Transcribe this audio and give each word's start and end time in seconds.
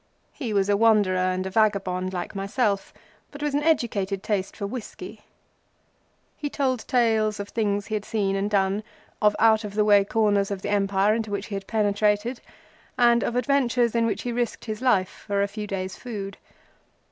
He 0.31 0.51
was 0.51 0.67
a 0.67 0.75
wanderer 0.75 1.15
and 1.19 1.45
a 1.45 1.51
vagabond 1.51 2.11
like 2.11 2.33
myself, 2.33 2.91
but 3.29 3.43
with 3.43 3.53
an 3.53 3.61
educated 3.61 4.23
taste 4.23 4.57
for 4.57 4.65
whiskey. 4.65 5.21
He 6.35 6.49
told 6.49 6.87
tales 6.87 7.39
of 7.39 7.49
things 7.49 7.85
he 7.85 7.93
had 7.93 8.03
seen 8.03 8.35
and 8.35 8.49
done, 8.49 8.81
of 9.21 9.35
out 9.37 9.63
of 9.63 9.75
the 9.75 9.85
way 9.85 10.03
corners 10.03 10.49
of 10.49 10.63
the 10.63 10.71
Empire 10.71 11.13
into 11.13 11.29
which 11.29 11.45
he 11.45 11.53
had 11.53 11.67
penetrated, 11.67 12.41
and 12.97 13.21
of 13.21 13.35
adventures 13.35 13.93
in 13.93 14.07
which 14.07 14.23
he 14.23 14.31
risked 14.31 14.65
his 14.65 14.81
life 14.81 15.23
for 15.27 15.43
a 15.43 15.47
few 15.47 15.67
days' 15.67 15.97
food. 15.97 16.39